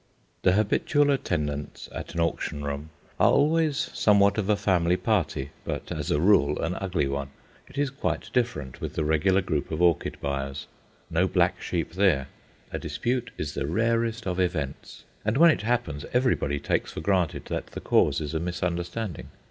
[0.41, 5.91] The habitual attendants at an auction room are always somewhat of a family party, but,
[5.91, 7.29] as a rule, an ugly one.
[7.67, 10.65] It is quite different with the regular group of orchid buyers.
[11.11, 12.29] No black sheep there.
[12.71, 17.45] A dispute is the rarest of events, and when it happens everybody takes for granted
[17.49, 19.27] that the cause is a misunderstanding.